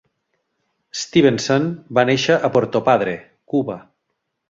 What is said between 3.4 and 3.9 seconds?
Cuba.